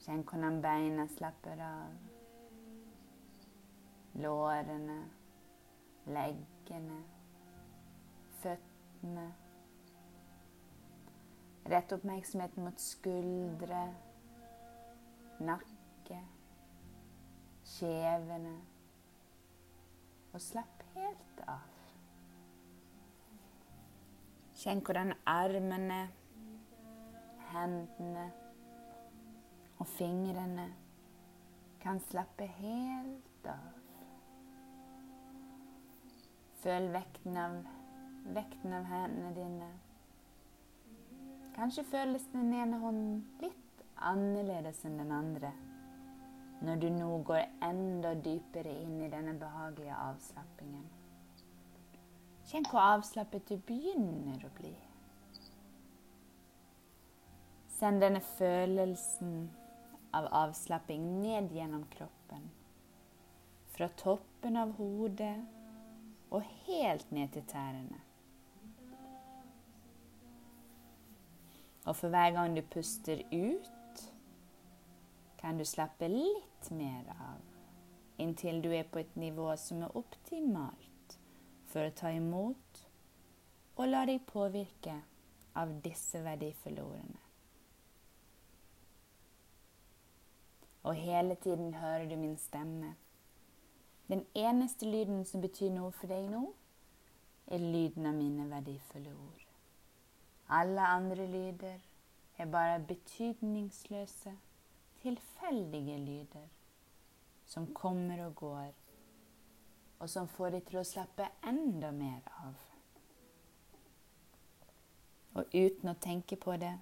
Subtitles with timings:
[0.00, 1.96] Kjenn hvordan beina slapper av.
[4.20, 4.96] Lårene,
[6.08, 7.02] leggene,
[8.40, 9.26] føttene.
[11.70, 13.82] Rett oppmerksomheten mot skuldre,
[15.44, 16.24] nakke,
[17.76, 18.56] kjevene.
[20.32, 21.68] Og slapp helt av.
[24.60, 26.06] Kjenn hvordan armene,
[27.52, 28.30] hendene
[29.80, 30.68] og fingrene
[31.80, 33.68] kan slappe helt av.
[36.60, 37.56] Føl vekten av,
[38.36, 39.70] vekten av hendene dine.
[41.56, 45.52] Kanskje føles den ene hånden litt annerledes enn den andre
[46.60, 50.84] når du nå går enda dypere inn i denne behagelige avslappingen.
[52.50, 54.74] Kjenn hvor avslappet du begynner å bli.
[57.78, 59.48] Send denne følelsen
[60.12, 62.50] av avslapping ned gjennom kroppen.
[63.66, 65.36] Fra toppen av hodet
[66.30, 68.00] og helt ned til tærne.
[71.88, 74.04] Og for hver gang du puster ut,
[75.40, 77.40] kan du slappe litt mer av,
[78.20, 81.16] inntil du er på et nivå som er optimalt
[81.70, 82.84] for å ta imot
[83.80, 84.98] og la deg påvirke
[85.56, 87.29] av disse verdifulle ordene.
[90.82, 92.94] Og hele tiden hører du min stemme.
[94.08, 96.42] Den eneste lyden som betyr noe for deg nå,
[97.50, 99.44] er lyden av mine verdifulle ord.
[100.50, 101.78] Alle andre lyder
[102.38, 104.32] er bare betydningsløse,
[105.02, 106.48] tilfeldige lyder
[107.46, 108.72] som kommer og går,
[109.98, 112.58] og som får deg til å slappe enda mer av.
[115.34, 116.76] Og uten å tenke på det,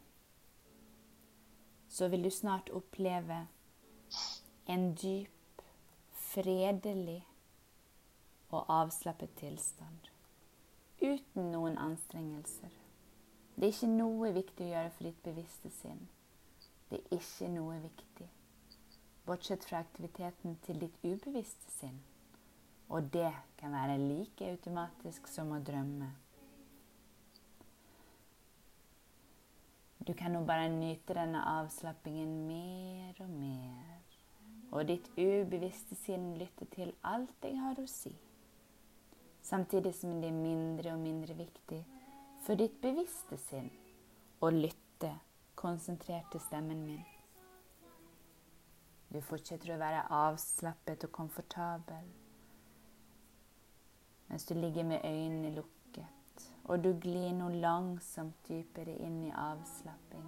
[1.88, 3.46] så vil du snart oppleve
[4.68, 5.62] en dyp,
[6.12, 7.22] fredelig
[8.50, 10.10] og avslappet tilstand.
[11.00, 12.74] Uten noen anstrengelser.
[13.54, 16.02] Det er ikke noe viktig å gjøre for ditt bevisste sinn.
[16.90, 18.28] Det er ikke noe viktig,
[19.24, 21.98] bortsett fra aktiviteten til ditt ubevisste sinn.
[22.88, 26.10] Og det kan være like automatisk som å drømme.
[30.04, 33.97] Du kan nå bare nyte denne avslappingen mer og mer
[34.70, 38.12] og ditt ubevisste sinn lytter til alt jeg har å si,
[39.42, 41.80] samtidig som det er mindre og mindre viktig
[42.44, 43.70] for ditt bevisste sinn
[44.44, 45.14] å lytte
[45.58, 47.04] konsentrert til stemmen min.
[49.08, 52.10] Du fortsetter å være avslappet og komfortabel
[54.28, 60.26] mens du ligger med øynene lukket, og du glir nå langsomt dypere inn i avslapping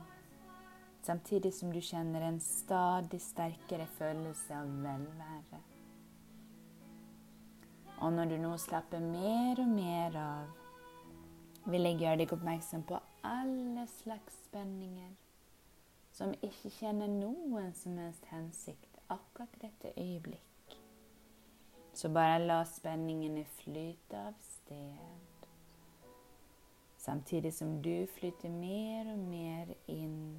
[1.10, 5.59] samtidig som du kjenner en stadig sterkere følelse av velvære.
[8.00, 10.53] Og når du nå slapper mer og mer av,
[11.66, 15.10] vil jeg gjøre deg oppmerksom på alle slags spenninger
[16.15, 20.78] som ikke kjenner noen som helst hensikt akkurat dette øyeblikk.
[21.92, 25.51] Så bare la spenningene flyte av sted,
[27.03, 30.39] samtidig som du flyter mer og mer inn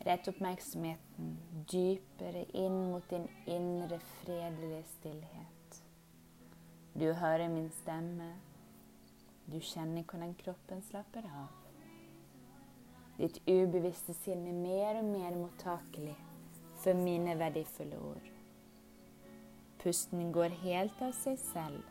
[0.00, 1.34] Rett oppmerksomheten
[1.68, 5.82] dypere inn mot din indre fredelige stillhet.
[6.92, 8.32] Du hører min stemme.
[9.44, 11.52] Du kjenner hvordan kroppen slapper av.
[13.20, 16.16] Ditt ubevisste sinn er mer og mer mottakelig
[16.80, 18.30] for mine verdifulle ord.
[19.82, 21.84] Pusten går helt av seg selv.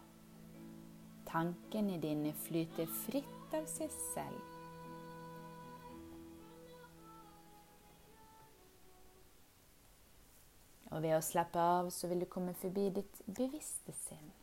[1.29, 4.58] Tankene dine flyter fritt av seg selv.
[10.99, 14.33] Og ved å slappe av så vil du komme forbi ditt bevisste sinn.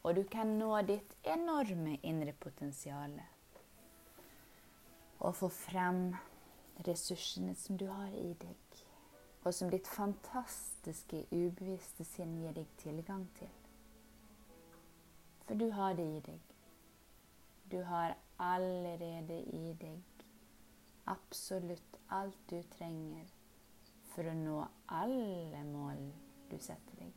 [0.00, 3.18] Og du kan nå ditt enorme indre potensial.
[5.20, 5.98] Og få frem
[6.86, 8.78] ressursene som du har i deg,
[9.44, 13.52] og som ditt fantastiske, ubevisste sinn gir deg tilgang til.
[15.44, 16.56] For du har det i deg.
[17.68, 20.24] Du har allerede i deg
[21.12, 23.28] absolutt alt du trenger
[24.20, 24.54] for å nå
[24.92, 26.00] alle mål
[26.50, 27.12] du setter deg.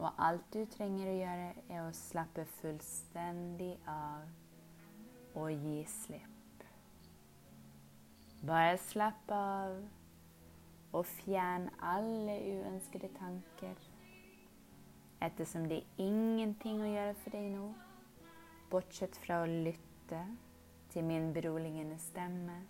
[0.00, 6.64] Og alt du trenger å gjøre, er å slappe fullstendig av og gi slipp.
[8.48, 9.76] Bare slapp av
[10.96, 13.76] og fjern alle uønskede tanker,
[15.20, 17.68] ettersom det er ingenting å gjøre for deg nå,
[18.72, 20.24] bortsett fra å lytte
[20.96, 22.62] til min beroligende stemme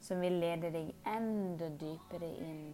[0.00, 2.64] som vil lede deg enda dypere inn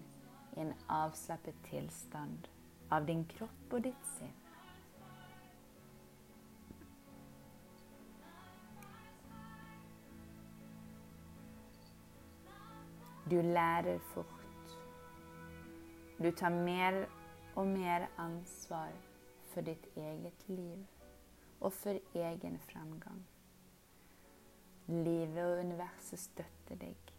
[0.57, 2.49] i en avslappet tilstand
[2.93, 4.39] av din kropp og ditt sinn.
[13.31, 14.77] Du lærer fort.
[16.23, 17.07] Du tar mer
[17.55, 18.93] og mer ansvar
[19.55, 20.85] for ditt eget liv
[21.61, 23.23] og for egen framgang.
[24.93, 27.13] Livet og universet støtter deg.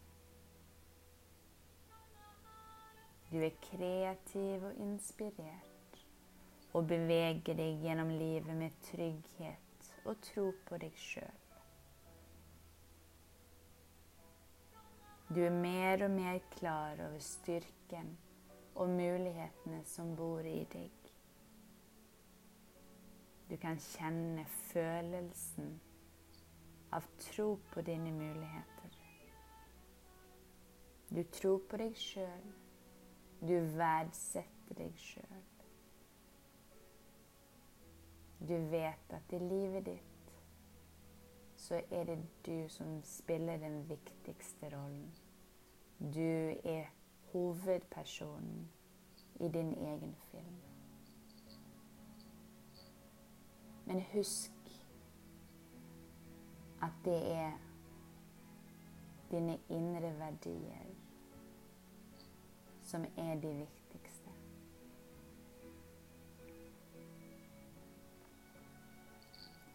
[3.32, 6.02] Du er kreativ og inspirert
[6.74, 11.40] og beveger deg gjennom livet med trygghet og tro på deg sjøl.
[15.34, 18.12] Du er mer og mer klar over styrken
[18.74, 21.10] og mulighetene som bor i deg.
[23.50, 25.74] Du kan kjenne følelsen
[26.94, 28.98] av tro på dine muligheter.
[31.14, 32.52] Du tror på deg sjøl
[33.44, 35.42] du verdsetter deg sjøl.
[38.44, 40.32] Du vet at i livet ditt
[41.60, 45.12] så er det du som spiller den viktigste rollen.
[45.98, 46.88] Du er
[47.32, 48.68] hovedpersonen
[49.40, 50.60] i din egen film.
[53.84, 54.53] Men husk
[56.84, 57.52] at det er
[59.30, 60.92] dine indre verdier
[62.84, 64.30] som er de viktigste.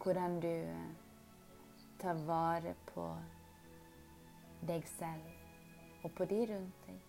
[0.02, 0.54] Hvordan du
[2.00, 3.06] tar vare på
[4.68, 7.00] deg selv og på de rundt deg.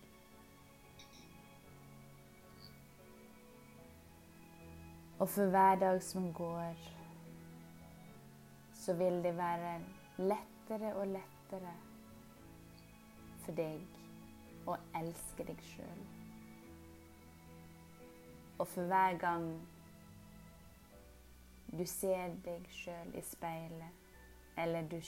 [5.18, 6.74] Og for hver dag som går,
[8.82, 9.80] så vil det være
[10.18, 11.74] lettere og lettere
[13.44, 16.02] for deg å elske deg sjøl.
[18.58, 19.46] Og for hver gang
[21.70, 24.02] du ser deg sjøl i speilet,
[24.58, 24.98] eller du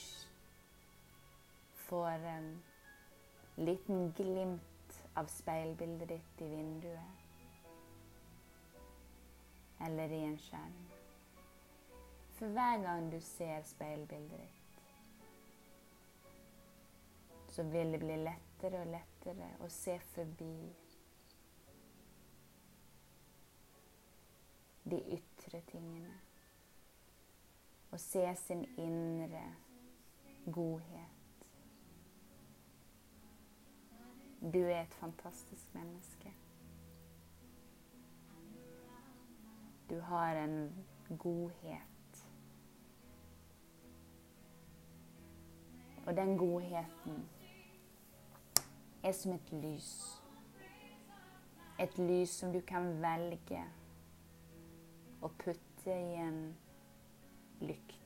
[1.88, 2.50] får en
[3.56, 7.22] liten glimt av speilbildet ditt i vinduet
[9.84, 10.93] eller i en skjerm
[12.34, 14.80] For hver gang du ser speilbildet ditt,
[17.54, 20.56] så vil det bli lettere og lettere å se forbi
[24.90, 26.18] de ytre tingene.
[27.94, 29.44] Og se sin indre
[30.50, 31.46] godhet.
[34.42, 36.34] Du er et fantastisk menneske.
[39.90, 40.86] Du har en
[41.18, 41.93] godhet.
[46.06, 47.28] Og den godheten
[49.02, 49.90] er som et lys.
[51.80, 53.62] Et lys som du kan velge
[55.24, 56.40] å putte i en
[57.64, 58.00] lykt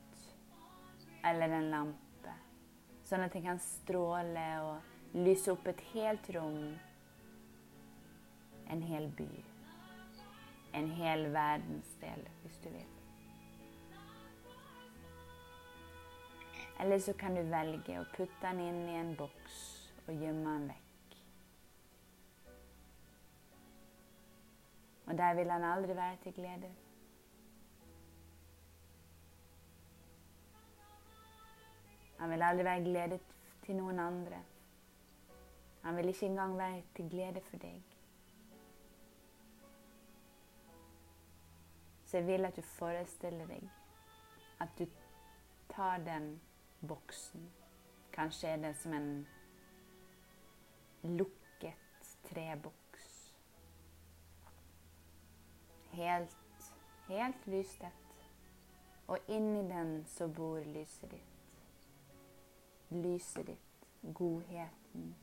[1.29, 2.35] eller en lampe,
[3.05, 6.61] sånn at det kan stråle og lyse opp et helt rom,
[8.69, 9.29] en hel by,
[10.79, 12.98] en hel verdensdel, hvis du vil.
[16.81, 19.57] Eller så kan du velge å putte den inn i en boks
[20.07, 21.17] og gjemme den vekk.
[25.09, 26.71] Og der vil han aldri være til glede.
[32.19, 33.19] Han vil aldri være glede
[33.67, 34.41] til noen andre.
[35.83, 37.95] Han vil ikke engang være til glede for deg.
[42.05, 43.71] Så jeg vil at du forestiller deg
[44.61, 44.87] at du
[45.71, 46.41] tar den
[46.87, 47.51] boksen.
[48.13, 49.29] Kanskje er det som en
[51.03, 53.35] lukket treboks.
[55.93, 56.37] Helt,
[57.09, 57.93] helt lystett.
[59.07, 61.89] Og inni den så bor lyset ditt.
[62.91, 65.17] Lyset ditt, godheten.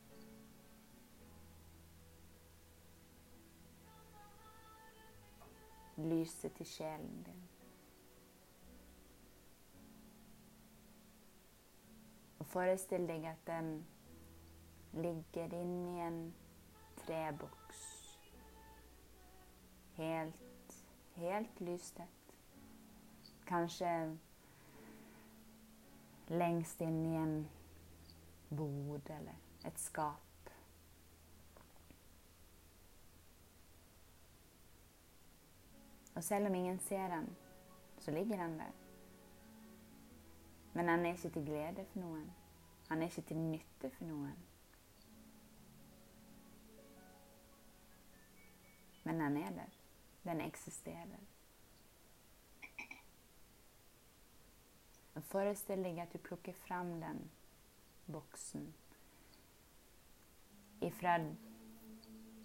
[5.98, 7.55] lyset til sjelen din.
[12.46, 13.70] Og forestill deg at den
[14.94, 16.20] ligger inni en
[17.00, 17.80] treboks.
[19.96, 20.76] Helt,
[21.16, 22.36] helt lystett.
[23.50, 23.90] Kanskje
[26.28, 27.36] lengst inni en
[28.54, 30.54] bod eller et skap.
[36.16, 37.36] Og selv om ingen ser den,
[38.00, 38.85] så ligger den der.
[40.76, 42.28] Men han er ikke til glede for noen.
[42.90, 44.36] Han er ikke til nytte for noen.
[49.06, 49.78] Men den er der.
[50.26, 51.22] Den eksisterer.
[55.32, 57.22] Forestill deg at du plukker fram den
[58.12, 58.68] boksen
[60.84, 61.16] ifra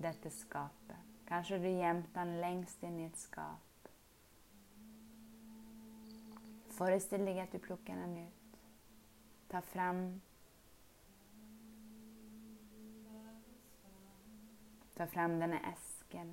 [0.01, 1.11] dette skapet.
[1.27, 3.70] Kanskje du gjemte den lengst inn i et skap.
[6.81, 8.55] Forestill deg at du plukker den ut.
[9.53, 9.99] Ta frem
[14.97, 16.31] Ta frem denne esken.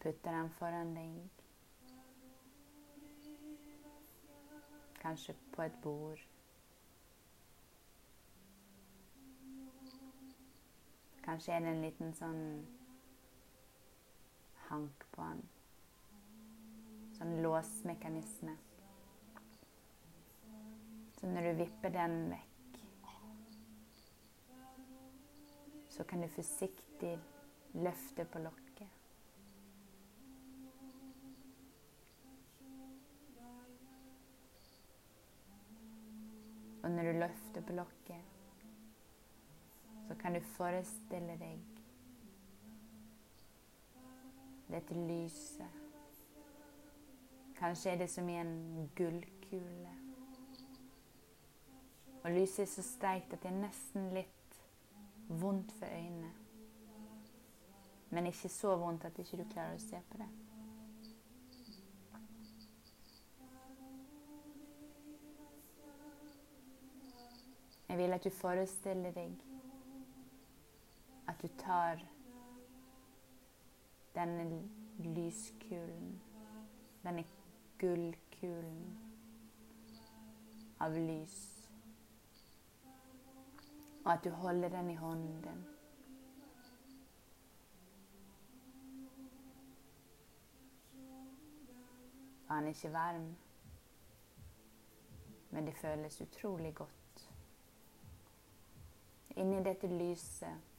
[0.00, 1.42] Putter den foran deg.
[5.02, 6.24] Kanskje på et bord.
[11.24, 12.42] Kanskje er det en liten sånn
[14.68, 15.42] hank på han.
[17.18, 18.56] Sånn låsmekanisme.
[21.18, 22.78] Så når du vipper den vekk,
[25.94, 27.14] så kan du forsiktig
[27.74, 28.64] løfte på lokket.
[36.84, 38.34] Og når du løfter på lokket,
[40.08, 41.73] så kan du forestille deg
[44.70, 45.80] dette lyset.
[47.58, 49.92] Kanskje er det som i en gullkule.
[52.24, 54.58] Og lyset er så sterkt at det er nesten litt
[55.28, 56.32] vondt for øynene.
[58.10, 60.30] Men ikke så vondt at ikke du ikke klarer å se på det.
[67.88, 69.34] Jeg vil at du forestiller deg
[71.28, 72.00] at du tar
[74.14, 74.62] denne
[74.98, 76.22] lyskulen,
[77.02, 77.24] denne
[77.78, 78.98] gullkulen
[80.80, 81.38] av lys,
[84.04, 85.64] og at du holder den i hånden din.
[92.48, 93.34] Og han ikke varm,
[95.50, 97.30] men det føles utrolig godt.
[99.36, 100.73] Inni dette lyset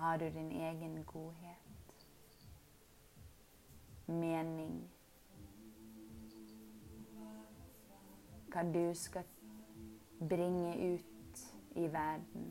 [0.00, 1.94] har du din egen godhet,
[4.06, 4.78] mening,
[8.48, 9.28] hva du skal
[10.32, 11.44] bringe ut
[11.76, 12.48] i verden.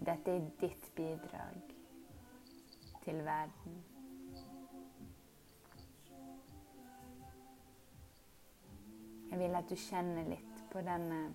[0.00, 1.76] Dette er ditt bidrag
[3.04, 3.78] til verden.
[9.30, 11.26] Jeg vil at du kjenner litt på, denne,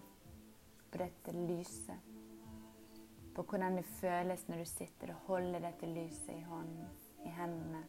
[0.89, 2.11] på dette lyset
[3.36, 6.88] på hvordan det føles når du sitter og holder dette lyset i, hånden,
[7.26, 7.84] i hendene.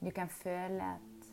[0.00, 1.30] Du kan føle at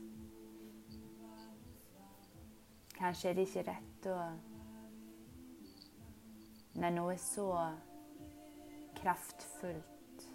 [2.97, 4.19] kanskje er det ikke rett å
[6.75, 7.45] Når noe er så
[8.97, 10.25] kraftfullt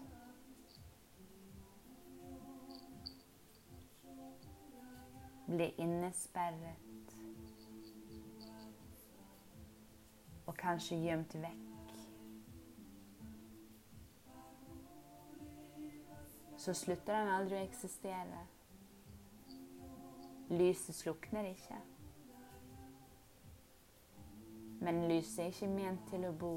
[5.50, 6.89] blir innesperret
[10.46, 11.70] og kanskje gjemt vekk.
[16.60, 18.40] så slutter den aldri å eksistere.
[20.52, 21.78] Lyset slukner ikke.
[24.84, 26.52] Men lyset er ikke ment til å bo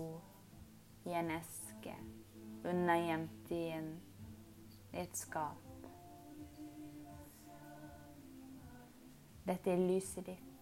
[1.07, 1.95] i en eske,
[2.67, 3.89] unngjemt i, en,
[4.91, 5.87] et skap.
[9.47, 10.52] Dette er lyset ditt.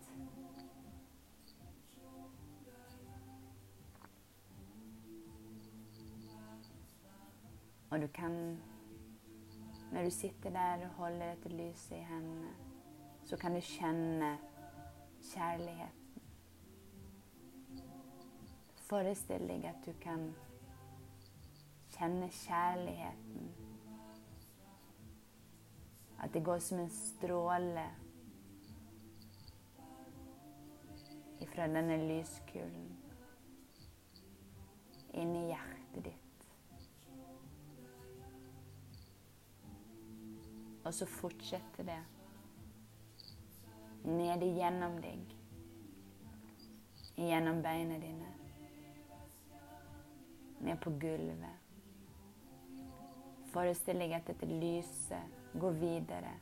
[7.92, 8.58] Og du kan
[9.92, 12.54] Når du sitter der og holder dette lyset i hendene,
[13.26, 14.38] så kan du kjenne
[15.34, 16.22] kjærligheten.
[18.76, 20.24] Forestill deg at du kan
[21.98, 23.52] kjenne kjærligheten.
[26.24, 27.86] At det går som en stråle
[31.42, 32.92] ifra denne lyskulen
[35.14, 36.31] inn i hjertet ditt.
[40.84, 42.00] Og så fortsetter det.
[44.04, 45.34] Ned igjennom deg,
[47.22, 48.30] gjennom beina dine,
[50.66, 51.62] ned på gulvet.
[53.52, 56.34] Forestill deg at dette lyset går videre,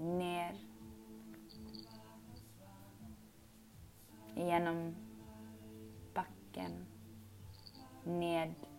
[0.00, 0.58] ned.
[4.34, 4.82] Gjennom
[6.16, 6.74] bakken,
[8.08, 8.69] ned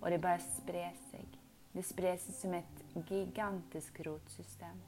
[0.00, 1.36] Og det bare sprer seg.
[1.74, 4.80] Det sprer seg som et gigantisk rotsystem.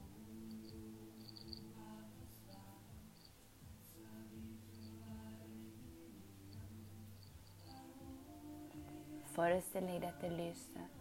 [9.33, 10.99] Forestill deg dette lyset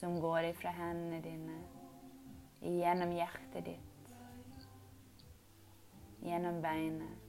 [0.00, 1.56] som går ifra hendene dine,
[2.60, 4.14] gjennom hjertet ditt,
[6.24, 7.26] gjennom beinet,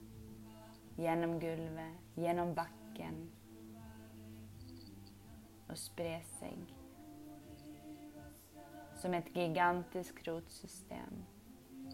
[1.00, 3.20] gjennom gulvet, gjennom bakken
[5.68, 6.74] og spre seg
[8.98, 11.20] som et gigantisk rotsystem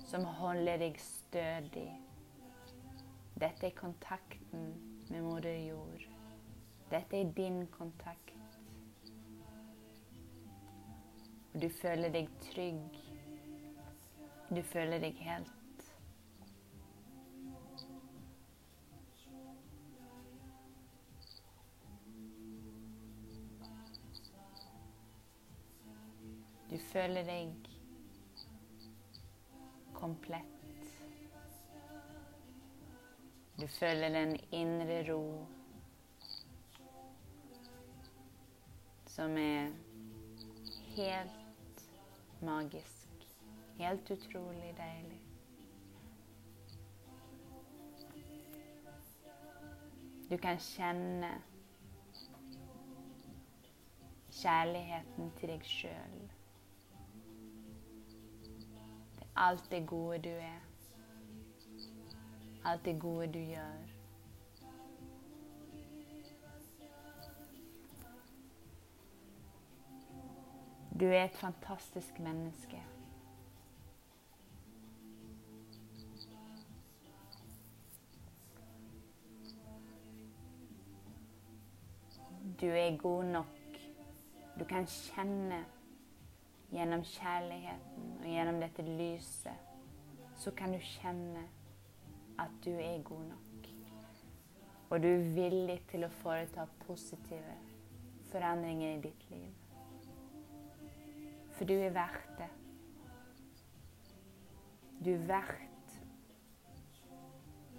[0.09, 1.89] som holder deg stødig.
[3.41, 4.71] Dette er kontakten
[5.11, 6.07] med moder jord.
[6.91, 8.33] Dette er din kontakt.
[11.55, 13.01] Og du føler deg trygg.
[14.51, 15.54] Du føler deg helt
[26.95, 27.69] Føler deg
[29.97, 30.85] komplett.
[33.59, 35.25] Du føler den indre ro
[39.11, 39.73] som er
[40.95, 41.83] helt
[42.41, 43.27] magisk.
[43.79, 45.21] Helt utrolig deilig.
[50.31, 51.35] Du kan kjenne
[54.31, 56.34] kjærligheten til deg sjøl
[59.37, 60.61] alt det gode du er.
[62.65, 63.95] Alt det gode du gjør.
[71.01, 72.83] Du er et fantastisk menneske.
[82.61, 83.47] Du er god nok.
[84.59, 85.65] Du kan kjenne
[86.75, 89.73] gjennom kjærligheten og gjennom dette lyset,
[90.37, 91.45] så kan du kjenne
[92.39, 93.69] at du er god nok.
[94.91, 97.55] Og du er villig til å foreta positive
[98.33, 99.53] forandringer i ditt liv.
[101.55, 102.51] For du er verdt det.
[105.05, 105.97] Du er verdt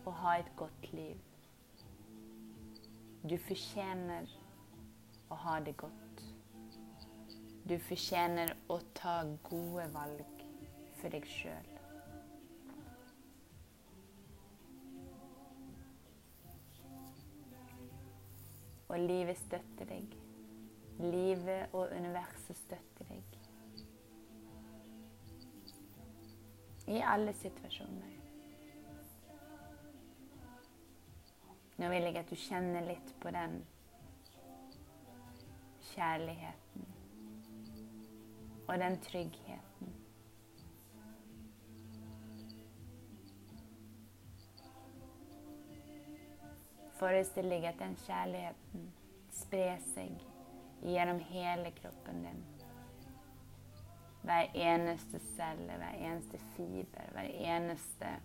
[0.07, 1.19] å ha et godt liv.
[3.25, 4.29] Du fortjener
[5.31, 6.04] å ha det godt.
[7.65, 10.41] Du fortjener å ta gode valg
[10.99, 11.69] for deg sjøl.
[18.85, 20.13] Og livet støtter deg.
[21.01, 23.39] Livet og universet støtter deg.
[26.93, 28.13] I alle situasjoner.
[31.81, 33.57] Nå vil jeg at du kjenner litt på den
[35.89, 36.64] kjærligheten
[38.67, 39.93] og den tryggheten.
[46.95, 48.85] Forestill deg at den kjærligheten
[49.35, 50.21] sprer seg
[50.85, 52.43] gjennom hele kroppen din.
[54.25, 58.15] Hver eneste celle, hver eneste fiber, hver eneste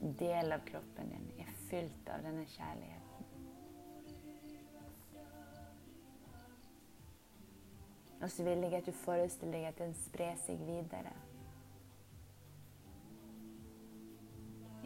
[0.00, 3.05] del av kroppen din er fylt av denne kjærligheten.
[8.20, 11.12] Og så vil jeg at du forestiller deg at den sprer seg videre.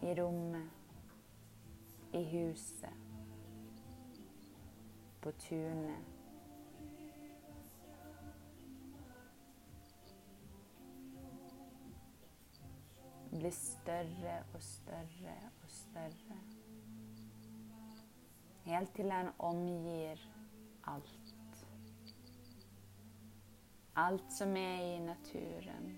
[0.02, 0.70] I rommet,
[2.16, 2.96] i huset,
[5.22, 6.16] på tunet.
[13.30, 16.40] Blir større og større og større.
[18.64, 20.28] Helt til den omgir
[20.86, 21.19] alt.
[24.00, 25.90] Alt som er i naturen.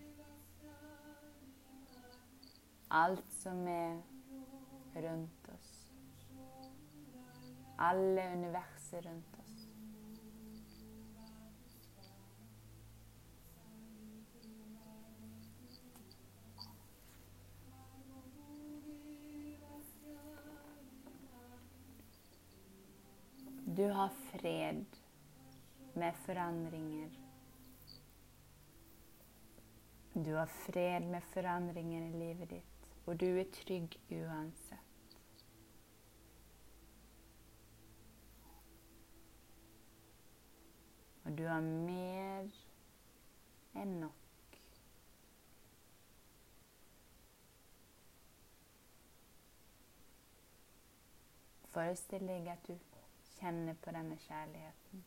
[2.91, 4.01] Allt som er
[5.05, 5.71] rundt oss.
[7.79, 9.69] Alle universet rundt oss.
[23.77, 24.85] Du har fred
[25.95, 27.22] med forandringer.
[30.15, 35.17] Du har fred med forandringer i livet ditt, og du er trygg uansett.
[41.25, 42.51] Og du har mer
[43.81, 44.61] enn nok.
[51.73, 52.77] Forestill deg at du
[53.39, 55.05] kjenner på denne kjærligheten,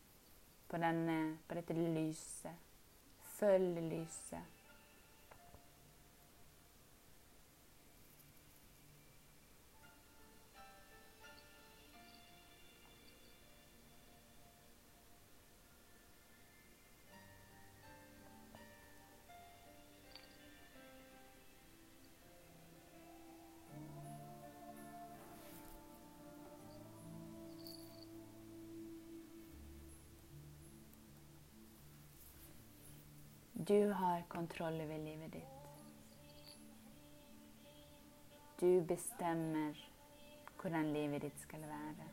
[0.65, 2.69] på, denne, på dette lyset.
[3.35, 4.64] Følg lyset.
[33.67, 35.69] Du har kontroll over livet ditt.
[38.59, 39.79] Du bestemmer
[40.61, 42.05] hvordan livet ditt skal være.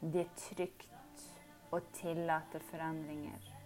[0.00, 1.24] Det er trygt
[1.70, 3.57] å tillate forandringer.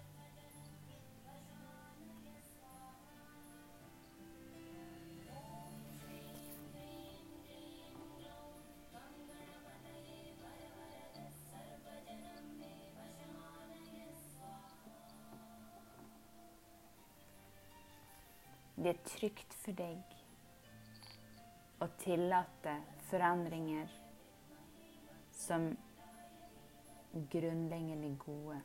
[19.22, 20.14] Trygt for deg
[21.78, 22.72] å tillate
[23.06, 23.92] forandringer
[25.30, 25.68] som
[27.30, 28.58] grunnleggende gode.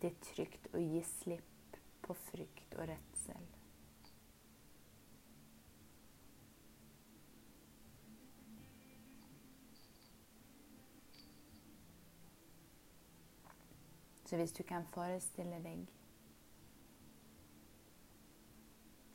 [0.00, 3.57] Det er trygt å gi slipp på frykt og redsel.
[14.28, 15.86] Så hvis du kan forestille deg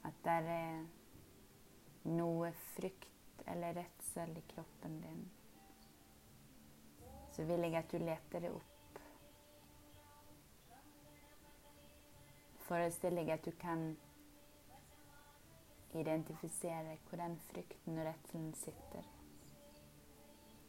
[0.10, 5.20] at det er noe frykt eller redsel i kroppen din,
[7.36, 8.98] så vil jeg at du leter det opp.
[12.66, 13.86] Forestill deg at du kan
[15.94, 19.14] identifisere hvor den frykten og redselen sitter.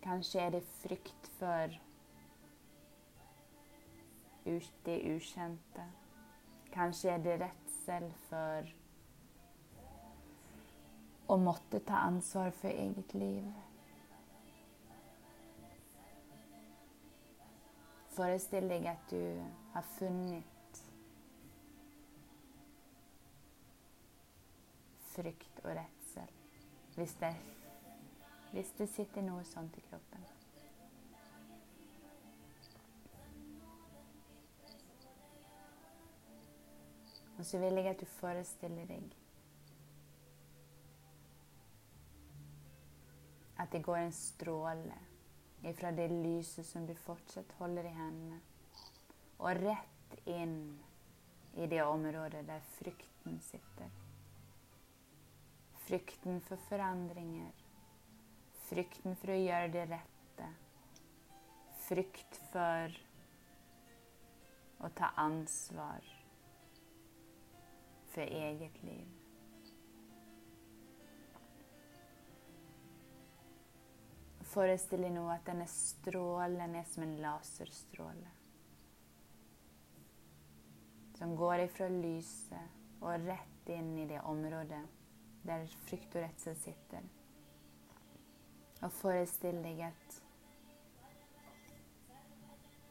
[0.05, 1.81] Kanskje er det frykt for
[4.45, 5.85] det ukjente.
[6.73, 8.73] Kanskje er det redsel for
[11.29, 13.47] å måtte ta ansvar for eget liv.
[18.15, 19.23] Forestill deg at du
[19.75, 20.83] har funnet
[25.15, 26.31] frykt og redsel.
[26.95, 27.35] Hvis det,
[28.53, 30.27] hvis det sitter noe sånt i kroppen.
[37.45, 39.11] Og så vil jeg at du forestiller deg
[43.61, 44.97] at det går en stråle
[45.69, 48.39] ifra det lyset som du fortsatt holder i hendene,
[49.45, 50.57] og rett inn
[51.61, 53.93] i det området der frykten sitter.
[55.85, 57.53] Frykten for forandringer.
[58.71, 60.51] Frykten for å gjøre det rette.
[61.93, 63.01] Frykt for
[64.81, 66.14] å ta ansvar
[68.15, 69.07] for eget liv.
[74.55, 78.31] Forestill deg nå at denne strålen er som en laserstråle.
[81.19, 84.83] Som går ifra lyset og rett inn i det området
[85.45, 87.03] der frykt og redsel sitter.
[88.85, 90.21] Og forestill deg at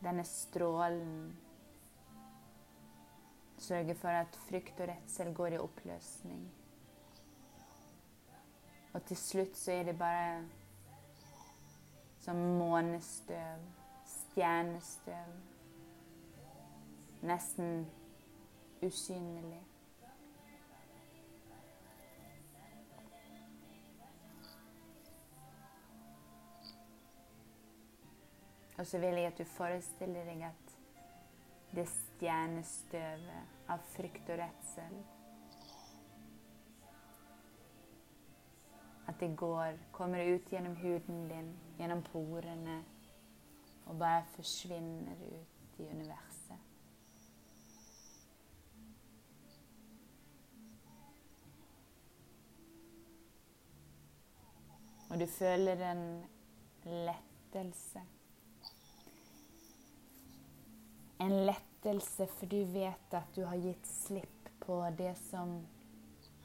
[0.03, 1.31] denne strålen
[3.63, 6.43] sørger for at frykt og redsel går i oppløsning.
[8.93, 10.43] Og til slutt så er det bare
[12.19, 13.59] som månestøv,
[14.05, 15.33] stjernestøv.
[17.21, 17.87] Nesten
[18.81, 19.61] usynlig.
[28.77, 30.71] Og så vil jeg at du forestiller deg at
[31.75, 35.03] det stjernestøvet av frykt og redsel
[39.07, 42.83] At det går, kommer ut gjennom huden din, gjennom porene,
[43.85, 46.57] og bare forsvinner ut i universet.
[55.09, 56.23] Og du føler en
[56.85, 58.01] lettelse.
[61.19, 65.57] En lettelse, for du vet at du har gitt slipp på det som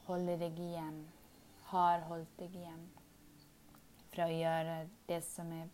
[0.08, 1.04] holder deg igjen,
[1.70, 2.86] har holdt deg igjen
[4.10, 5.68] fra å gjøre det som er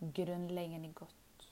[0.00, 1.46] grunnleggende godt.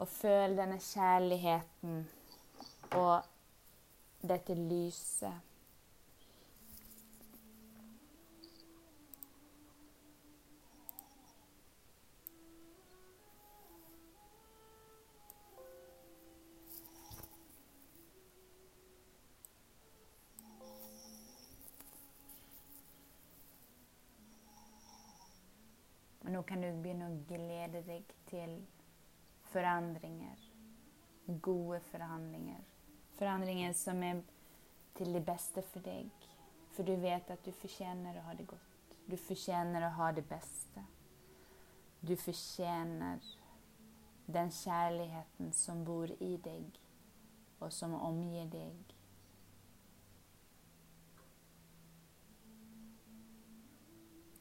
[0.00, 2.00] Og føl denne kjærligheten
[2.96, 3.28] og
[4.24, 5.53] dette lyset
[26.46, 28.58] kan du begynne å glede deg til
[29.52, 30.40] forandringer.
[31.42, 32.62] Gode forhandlinger.
[33.18, 34.22] Forandringer som er
[34.98, 36.10] til det beste for deg.
[36.74, 38.96] For du vet at du fortjener å ha det godt.
[39.06, 40.84] Du fortjener å ha det beste.
[42.04, 43.22] Du fortjener
[44.26, 46.78] den kjærligheten som bor i deg,
[47.60, 48.94] og som omgir deg.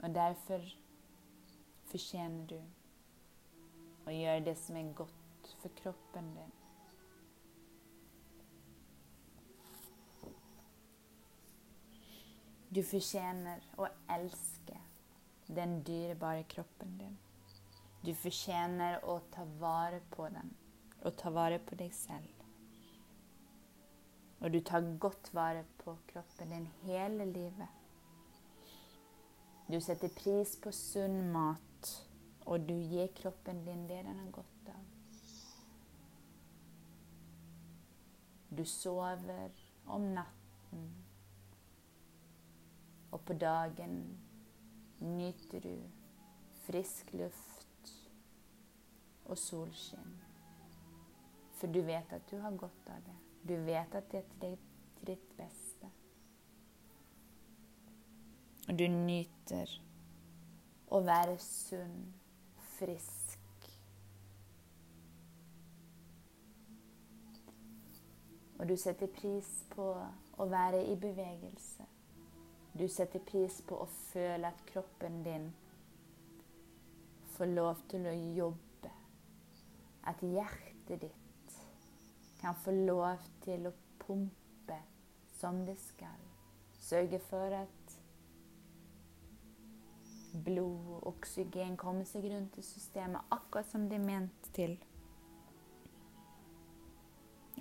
[0.03, 0.63] Og derfor
[1.93, 6.53] fortjener du å gjøre det som er godt for kroppen din.
[12.73, 14.79] Du fortjener å elske
[15.53, 17.17] den dyrebare kroppen din.
[18.01, 20.49] Du fortjener å ta vare på den
[21.03, 22.31] og ta vare på deg selv.
[24.41, 27.69] Og du tar godt vare på kroppen din hele livet.
[29.69, 31.72] Du setter pris på sunn mat
[32.45, 34.83] og du gir kroppen din det den har godt av.
[38.57, 39.49] Du sover
[39.85, 40.83] om natten,
[43.11, 43.97] og på dagen
[44.99, 45.75] nyter du
[46.65, 47.93] frisk luft
[49.25, 50.15] og solskinn.
[51.57, 53.17] For du vet at du har godt av det.
[53.47, 54.57] Du vet at det er til,
[55.07, 55.89] ditt beste.
[58.67, 59.71] Og du nyter
[60.95, 62.13] å være sunn
[62.83, 63.39] frisk.
[68.59, 69.89] Og du setter pris på
[70.39, 71.87] å være i bevegelse.
[72.73, 75.49] Du setter pris på å føle at kroppen din
[77.35, 78.91] får lov til å jobbe.
[80.07, 81.57] At hjertet ditt
[82.39, 84.79] kan få lov til å pumpe
[85.39, 86.23] som det skal.
[86.79, 87.82] Sørge for at
[90.33, 94.75] blod og oksygen kommer seg rundt i systemet akkurat som det er ment til.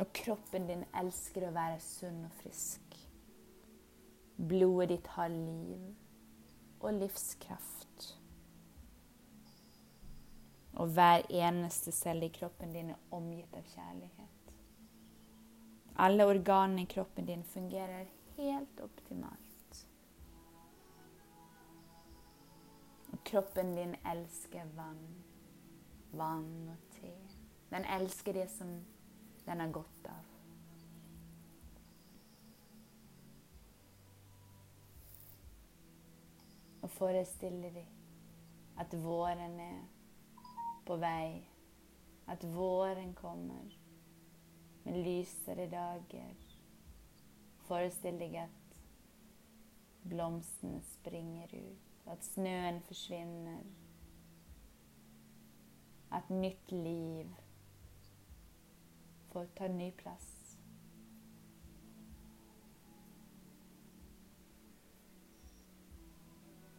[0.01, 2.97] Og kroppen din elsker å være sunn og frisk.
[4.37, 5.93] Blodet ditt har liv
[6.81, 8.09] og livskraft.
[10.81, 14.53] Og hver eneste celle i kroppen din er omgitt av kjærlighet.
[16.01, 18.09] Alle organene i kroppen din fungerer
[18.39, 19.52] helt optimalt.
[23.25, 25.25] Kroppen din elsker vann.
[26.11, 27.13] Vann og te.
[27.71, 28.85] Den elsker det som
[29.47, 30.29] den har godt av.
[36.83, 37.87] Og forestille deg
[38.83, 39.81] at våren er
[40.87, 41.43] på vei.
[42.27, 43.79] At våren kommer
[44.85, 46.37] med lysere dager.
[47.67, 48.77] Forestill deg at
[50.03, 51.92] blomstene springer ut.
[52.07, 53.63] At snøen forsvinner.
[56.13, 57.35] At nytt liv
[59.33, 60.59] får ta ny plass.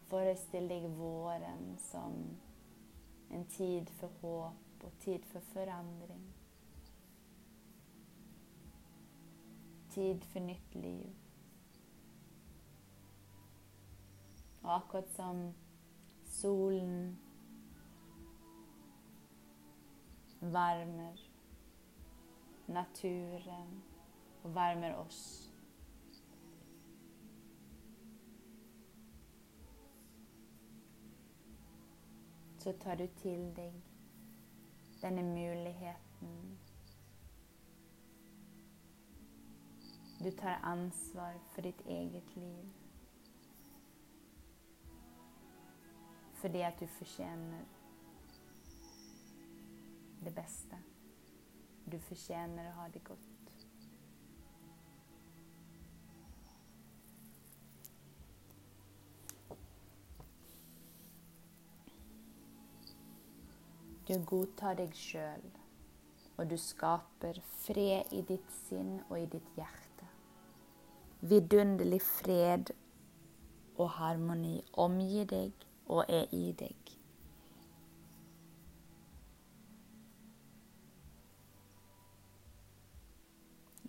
[0.06, 2.14] Forestill deg våren som
[3.34, 6.28] en tid for håp og tid for forandring.
[9.90, 11.23] Tid for nytt liv.
[14.64, 15.54] Og akkurat som
[16.24, 17.18] solen
[20.40, 21.16] varmer
[22.66, 23.82] naturen
[24.42, 25.50] og varmer oss.
[32.58, 33.72] Så tar du til deg
[35.02, 36.58] denne muligheten.
[40.24, 42.83] Du tar ansvar for ditt eget liv.
[46.44, 47.60] Fordi at du fortjener
[50.24, 50.76] det beste.
[51.92, 53.54] Du fortjener å ha det godt.
[64.04, 65.48] Du godtar deg sjøl,
[66.36, 70.12] og du skaper fred i ditt sinn og i ditt hjerte.
[71.24, 72.76] Vidunderlig fred
[73.78, 76.94] og harmoni omgir deg og er i deg.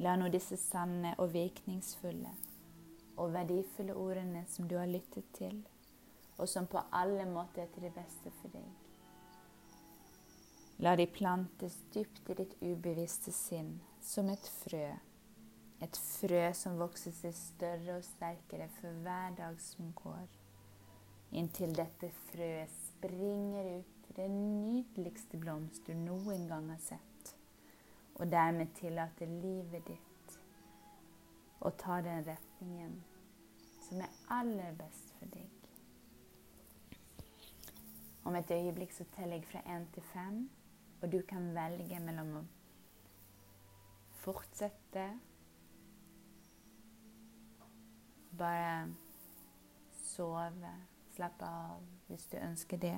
[0.04, 2.34] La nå disse sanne og virkningsfulle
[3.16, 5.62] og verdifulle ordene som du har lyttet til,
[6.38, 8.66] og som på alle måter er til det beste for deg.
[10.84, 14.90] La de plantes dypt i ditt ubevisste sinn som et frø.
[15.86, 20.28] Et frø som vokser seg større og sterkere for hver dag som går.
[21.32, 27.36] Inntil dette frøet springer ut til den nydeligste blomst du noen gang har sett
[28.16, 30.36] og dermed tillater livet ditt
[31.66, 32.96] å ta den retningen
[33.88, 35.52] som er aller best for deg.
[38.26, 40.46] Om et øyeblikk så teller jeg fra én til fem,
[41.02, 42.44] og du kan velge mellom å
[44.24, 45.10] fortsette
[48.36, 48.90] Bare
[49.96, 50.72] sove,
[51.16, 52.96] slappe av hvis du ønsker det.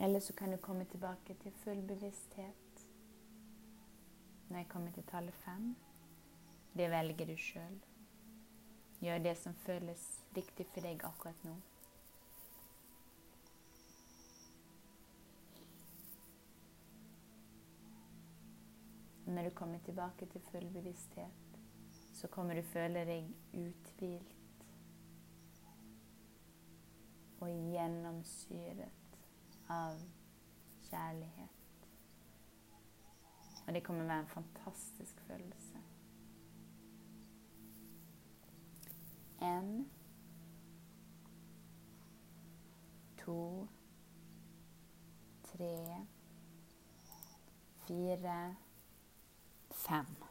[0.00, 2.86] Eller så kan du komme tilbake til full bevissthet
[4.48, 5.76] når jeg kommer til tallet fem.
[6.76, 7.76] Det velger du sjøl.
[9.00, 11.54] Gjør det som føles riktig for deg akkurat nå.
[19.30, 21.60] Når du kommer tilbake til full bevissthet,
[22.12, 24.39] så kommer du føle deg uthvilt
[27.40, 29.16] og gjennomsyret
[29.70, 30.00] av
[30.90, 31.86] kjærlighet.
[33.66, 35.78] Og det kommer være en fantastisk følelse.
[39.42, 39.90] En,
[43.24, 43.68] to,
[45.52, 45.76] tre,
[47.86, 48.56] fire,
[49.70, 50.29] fem.